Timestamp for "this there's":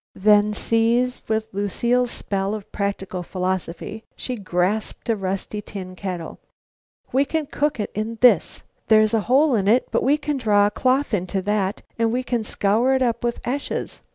8.19-9.13